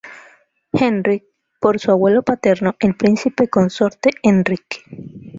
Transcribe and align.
Henrik 0.73 1.25
por 1.59 1.79
su 1.79 1.91
abuelo 1.91 2.23
paterno, 2.23 2.73
el 2.79 2.95
príncipe 2.95 3.49
consorte 3.49 4.09
Enrique. 4.23 4.79